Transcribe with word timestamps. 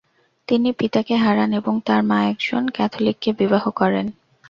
তিনি 0.47 0.69
পিতাকে 0.71 1.15
হারান 1.15 1.49
এবং 1.53 1.73
তার 1.85 2.01
মা 2.03 2.17
একজন 2.23 2.63
ক্যাথলিককে 2.69 3.29
বিবাহ 3.33 3.63
করেন। 3.71 4.05